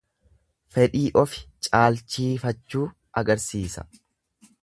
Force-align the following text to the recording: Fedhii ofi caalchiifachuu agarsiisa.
Fedhii 0.75 1.03
ofi 1.23 1.43
caalchiifachuu 1.67 2.87
agarsiisa. 3.23 3.85